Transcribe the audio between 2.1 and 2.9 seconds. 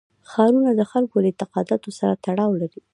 تړاو لري.